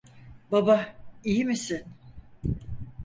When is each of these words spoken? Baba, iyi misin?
Baba, 0.51 0.95
iyi 1.23 1.45
misin? 1.45 1.85